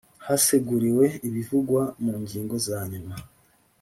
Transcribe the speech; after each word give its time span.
haseguriwe 0.25 1.05
ibivugwa 1.27 1.81
mu 2.03 2.13
ngingo 2.23 2.55
za 2.65 2.79
nyuma 2.91 3.15